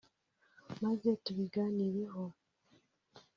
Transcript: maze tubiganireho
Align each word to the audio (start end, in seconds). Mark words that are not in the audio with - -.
maze 0.81 1.09
tubiganireho 1.23 2.21